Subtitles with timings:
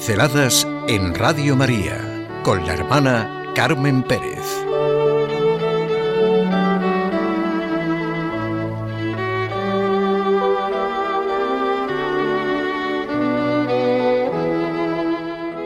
[0.00, 4.46] Pinceladas en Radio María con la hermana Carmen Pérez.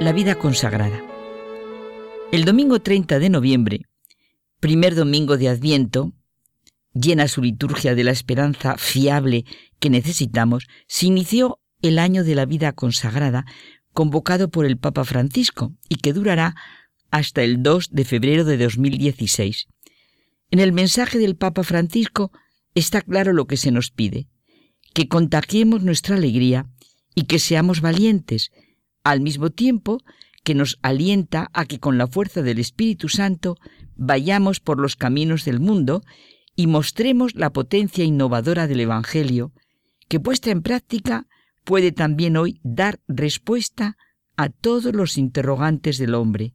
[0.01, 1.01] La vida consagrada.
[2.33, 3.83] El domingo 30 de noviembre,
[4.59, 6.13] primer domingo de Adviento,
[6.93, 9.45] llena su liturgia de la esperanza fiable
[9.79, 13.45] que necesitamos, se inició el año de la vida consagrada
[13.95, 16.55] convocado por el Papa Francisco y que durará
[17.11, 19.69] hasta el 2 de febrero de 2016.
[20.51, 22.33] En el mensaje del Papa Francisco
[22.75, 24.27] está claro lo que se nos pide,
[24.93, 26.67] que contagiemos nuestra alegría
[27.15, 28.51] y que seamos valientes,
[29.05, 30.03] al mismo tiempo
[30.43, 33.57] que nos alienta a que con la fuerza del Espíritu Santo
[33.97, 36.03] vayamos por los caminos del mundo
[36.57, 39.53] y mostremos la potencia innovadora del Evangelio,
[40.09, 41.27] que puesta en práctica
[41.65, 43.97] puede también hoy dar respuesta
[44.37, 46.55] a todos los interrogantes del hombre.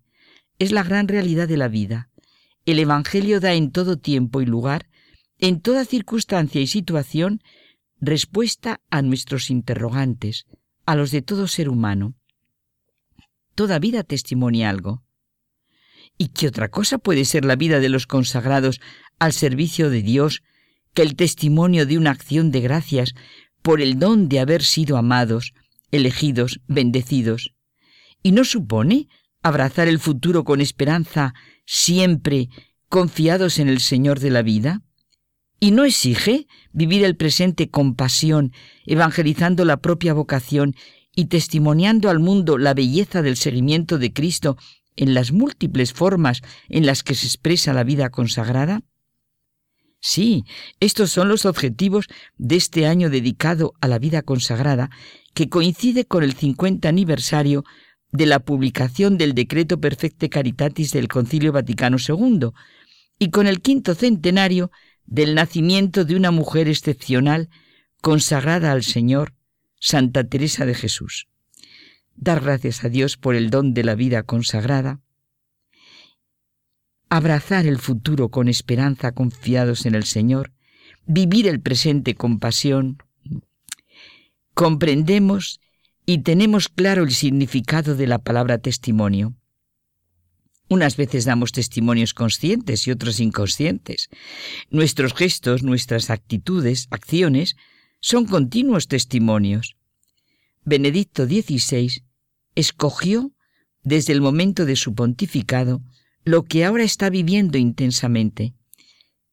[0.59, 2.09] Es la gran realidad de la vida.
[2.65, 4.89] El Evangelio da en todo tiempo y lugar,
[5.39, 7.41] en toda circunstancia y situación,
[7.99, 10.45] respuesta a nuestros interrogantes,
[10.85, 12.15] a los de todo ser humano.
[13.55, 15.03] Toda vida testimonia algo.
[16.17, 18.81] ¿Y qué otra cosa puede ser la vida de los consagrados
[19.19, 20.43] al servicio de Dios
[20.93, 23.13] que el testimonio de una acción de gracias
[23.61, 25.53] por el don de haber sido amados,
[25.91, 27.53] elegidos, bendecidos.
[28.23, 29.07] ¿Y no supone
[29.41, 31.33] abrazar el futuro con esperanza,
[31.65, 32.49] siempre
[32.89, 34.81] confiados en el Señor de la vida?
[35.59, 38.53] ¿Y no exige vivir el presente con pasión,
[38.85, 40.75] evangelizando la propia vocación
[41.15, 44.57] y testimoniando al mundo la belleza del seguimiento de Cristo
[44.95, 48.83] en las múltiples formas en las que se expresa la vida consagrada?
[49.99, 50.45] Sí,
[50.79, 54.89] estos son los objetivos de este año dedicado a la vida consagrada,
[55.33, 57.63] que coincide con el 50 aniversario
[58.11, 62.49] de la publicación del Decreto Perfecte Caritatis del Concilio Vaticano II
[63.19, 64.71] y con el quinto centenario
[65.05, 67.49] del nacimiento de una mujer excepcional
[68.01, 69.33] consagrada al Señor,
[69.79, 71.27] Santa Teresa de Jesús.
[72.15, 75.01] Dar gracias a Dios por el don de la vida consagrada,
[77.19, 80.53] abrazar el futuro con esperanza confiados en el Señor,
[81.05, 82.97] vivir el presente con pasión,
[84.53, 85.59] comprendemos
[86.05, 89.35] y tenemos claro el significado de la palabra testimonio.
[90.69, 94.07] Unas veces damos testimonios conscientes y otros inconscientes.
[94.69, 97.57] Nuestros gestos, nuestras actitudes, acciones,
[97.99, 99.75] son continuos testimonios.
[100.63, 102.01] Benedicto XVI
[102.55, 103.33] escogió,
[103.83, 105.81] desde el momento de su pontificado,
[106.23, 108.53] lo que ahora está viviendo intensamente,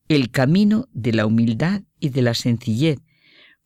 [0.08, 2.98] el camino de la humildad y de la sencillez,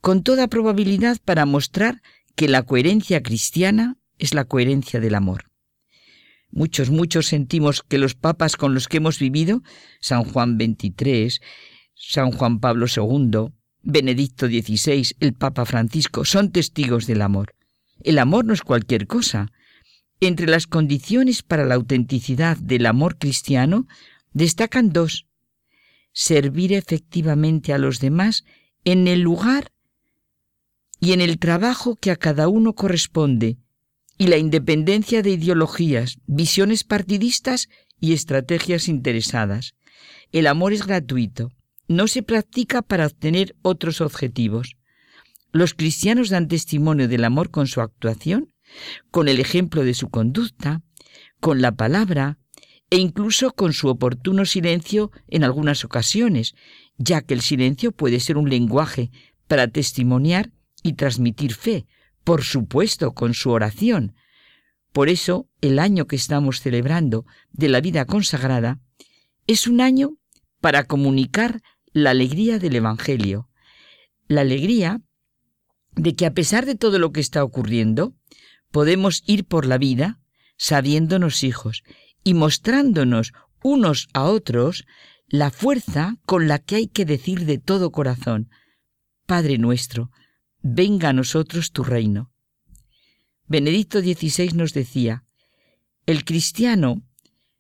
[0.01, 2.03] con toda probabilidad para mostrar
[2.35, 5.45] que la coherencia cristiana es la coherencia del amor.
[6.51, 9.63] Muchos, muchos sentimos que los papas con los que hemos vivido,
[10.01, 11.41] San Juan XXIII,
[11.95, 17.55] San Juan Pablo II, Benedicto XVI, el Papa Francisco, son testigos del amor.
[18.03, 19.53] El amor no es cualquier cosa,
[20.21, 23.87] entre las condiciones para la autenticidad del amor cristiano
[24.33, 25.27] destacan dos.
[26.13, 28.45] Servir efectivamente a los demás
[28.85, 29.73] en el lugar
[31.01, 33.57] y en el trabajo que a cada uno corresponde,
[34.19, 39.75] y la independencia de ideologías, visiones partidistas y estrategias interesadas.
[40.31, 41.51] El amor es gratuito,
[41.89, 44.77] no se practica para obtener otros objetivos.
[45.53, 48.53] Los cristianos dan testimonio del amor con su actuación
[49.11, 50.83] con el ejemplo de su conducta,
[51.41, 52.39] con la palabra
[52.91, 56.55] e incluso con su oportuno silencio en algunas ocasiones,
[56.99, 59.11] ya que el silencio puede ser un lenguaje
[59.47, 60.51] para testimoniar
[60.83, 61.87] y transmitir fe,
[62.25, 64.15] por supuesto con su oración.
[64.93, 68.81] Por eso el año que estamos celebrando de la vida consagrada
[69.47, 70.17] es un año
[70.61, 71.63] para comunicar
[71.93, 73.49] la alegría del Evangelio,
[74.27, 75.01] la alegría
[75.93, 78.15] de que a pesar de todo lo que está ocurriendo,
[78.71, 80.21] podemos ir por la vida
[80.57, 81.83] sabiéndonos hijos
[82.23, 83.33] y mostrándonos
[83.63, 84.85] unos a otros
[85.27, 88.51] la fuerza con la que hay que decir de todo corazón,
[89.27, 90.11] Padre nuestro,
[90.61, 92.33] venga a nosotros tu reino.
[93.47, 95.25] Benedicto XVI nos decía,
[96.07, 97.03] el cristiano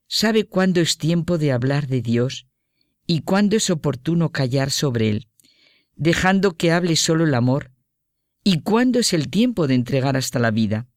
[0.08, 2.48] sabe cuándo es tiempo de hablar de Dios
[3.06, 5.28] y cuándo es oportuno callar sobre Él,
[5.94, 7.72] dejando que hable solo el amor,
[8.42, 10.89] y cuándo es el tiempo de entregar hasta la vida.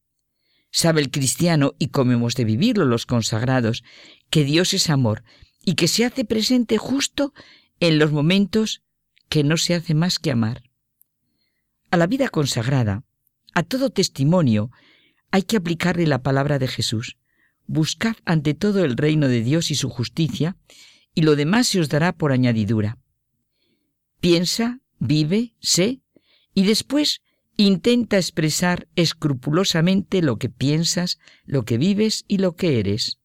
[0.75, 3.83] Sabe el cristiano, y cómo hemos de vivirlo los consagrados,
[4.31, 5.23] que Dios es amor
[5.63, 7.31] y que se hace presente justo
[7.79, 8.81] en los momentos
[9.29, 10.63] que no se hace más que amar.
[11.91, 13.03] A la vida consagrada,
[13.53, 14.71] a todo testimonio,
[15.29, 17.17] hay que aplicarle la palabra de Jesús.
[17.67, 20.57] Buscad ante todo el reino de Dios y su justicia,
[21.13, 22.97] y lo demás se os dará por añadidura.
[24.19, 26.01] Piensa, vive, sé,
[26.55, 27.21] y después
[27.57, 33.19] intenta expresar escrupulosamente lo que piensas, lo que vives y lo que eres.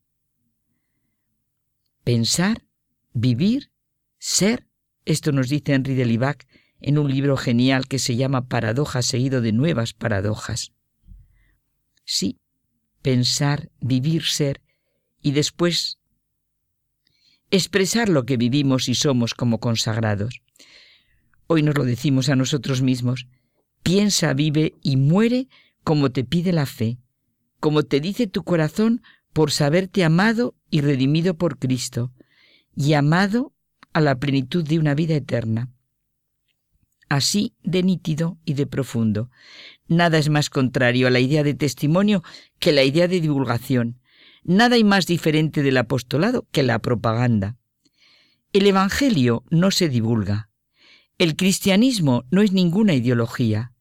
[2.05, 2.67] Pensar,
[3.13, 3.71] vivir,
[4.19, 4.67] ser,
[5.05, 6.47] esto nos dice Henry de Libac
[6.81, 10.73] en un libro genial que se llama Paradojas seguido de nuevas paradojas.
[12.05, 12.39] Sí,
[13.03, 14.63] pensar, vivir, ser,
[15.21, 15.99] y después
[17.51, 20.43] expresar lo que vivimos y somos como consagrados.
[21.47, 23.27] Hoy nos lo decimos a nosotros mismos.
[23.89, 25.49] Piensa, vive y muere
[25.83, 26.99] como te pide la fe,
[27.59, 29.01] como te dice tu corazón
[29.33, 32.13] por saberte amado y redimido por Cristo,
[32.77, 33.55] y amado
[33.95, 35.71] a la plenitud de una vida eterna.
[37.09, 39.31] Así de nítido y de profundo.
[39.87, 42.23] Nada es más contrario a la idea de testimonio
[42.59, 44.03] que la idea de divulgación.
[44.45, 47.57] Nada hay más diferente del apostolado que la propaganda.
[48.53, 50.51] El Evangelio no se divulga.
[51.17, 53.73] El cristianismo no es ninguna ideología.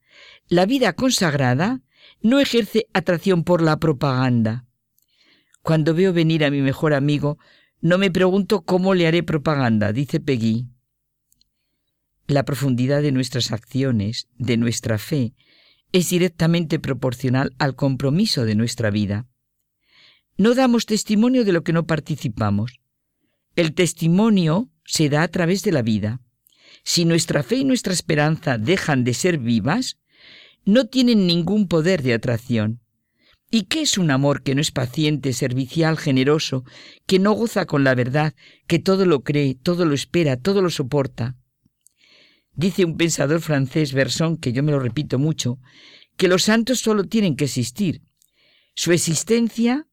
[0.50, 1.82] La vida consagrada
[2.22, 4.66] no ejerce atracción por la propaganda.
[5.62, 7.38] Cuando veo venir a mi mejor amigo,
[7.82, 10.68] no me pregunto cómo le haré propaganda, dice Peggy.
[12.28, 15.34] La profundidad de nuestras acciones, de nuestra fe,
[15.92, 19.28] es directamente proporcional al compromiso de nuestra vida.
[20.38, 22.80] No damos testimonio de lo que no participamos.
[23.58, 26.22] El testimonio se da a través de la vida.
[26.84, 29.98] Si nuestra fe y nuestra esperanza dejan de ser vivas,
[30.68, 32.82] no tienen ningún poder de atracción.
[33.50, 36.66] ¿Y qué es un amor que no es paciente, servicial, generoso,
[37.06, 38.36] que no goza con la verdad,
[38.68, 41.38] que todo lo cree, todo lo espera, todo lo soporta?
[42.52, 45.58] Dice un pensador francés, Berson, que yo me lo repito mucho,
[46.18, 48.02] que los santos solo tienen que existir.
[48.76, 49.88] Su existencia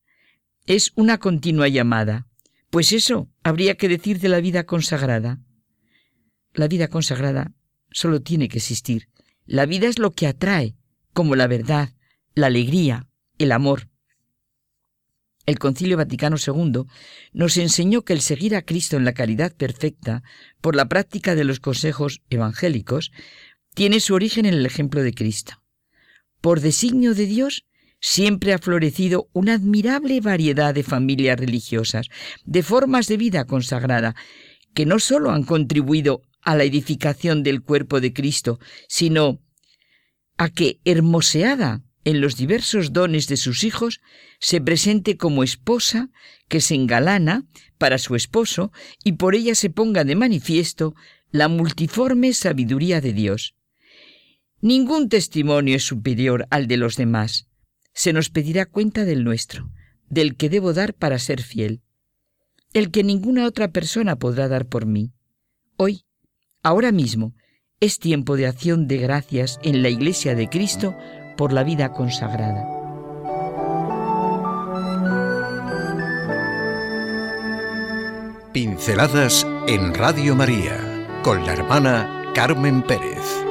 [0.66, 2.26] es una continua llamada.
[2.70, 5.38] Pues eso habría que decir de la vida consagrada.
[6.52, 7.52] La vida consagrada
[7.92, 9.08] solo tiene que existir.
[9.46, 10.74] La vida es lo que atrae,
[11.12, 11.90] como la verdad,
[12.34, 13.08] la alegría,
[13.38, 13.88] el amor.
[15.46, 16.84] El Concilio Vaticano II
[17.32, 20.22] nos enseñó que el seguir a Cristo en la caridad perfecta
[20.62, 23.12] por la práctica de los consejos evangélicos
[23.74, 25.62] tiene su origen en el ejemplo de Cristo.
[26.40, 27.66] Por designio de Dios,
[28.00, 32.08] siempre ha florecido una admirable variedad de familias religiosas,
[32.44, 34.14] de formas de vida consagrada,
[34.74, 38.58] que no sólo han contribuido a la edificación del cuerpo de Cristo,
[38.88, 39.40] sino
[40.36, 44.00] a que, hermoseada en los diversos dones de sus hijos,
[44.38, 46.10] se presente como esposa
[46.48, 47.46] que se engalana
[47.78, 50.94] para su esposo y por ella se ponga de manifiesto
[51.30, 53.56] la multiforme sabiduría de Dios.
[54.60, 57.48] Ningún testimonio es superior al de los demás.
[57.92, 59.70] Se nos pedirá cuenta del nuestro,
[60.08, 61.82] del que debo dar para ser fiel,
[62.72, 65.12] el que ninguna otra persona podrá dar por mí.
[65.76, 66.04] Hoy,
[66.64, 67.34] ahora mismo,
[67.78, 70.96] es tiempo de acción de gracias en la Iglesia de Cristo
[71.36, 72.66] por la vida consagrada.
[78.52, 80.78] Pinceladas en Radio María
[81.22, 83.43] con la hermana Carmen Pérez.